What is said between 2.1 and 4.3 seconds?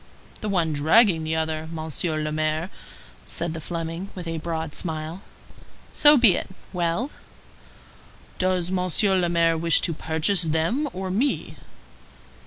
le Maire," said the Fleming, with